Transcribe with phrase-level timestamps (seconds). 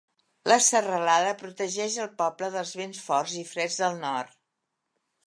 [0.51, 4.35] La serralada protegeix al poble dels vents forts i freds del nord.